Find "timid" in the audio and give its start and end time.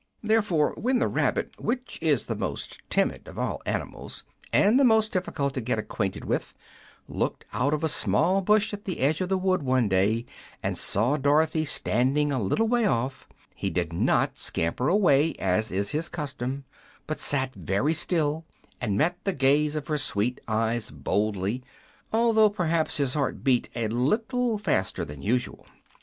2.89-3.27